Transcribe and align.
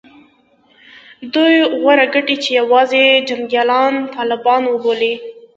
دوی 1.33 1.55
غوره 1.79 2.05
ګڼي 2.13 2.35
چې 2.43 2.49
یوازې 2.59 3.03
جنګیالي 3.27 3.85
طالبان 4.15 4.63
وبولي 4.67 5.13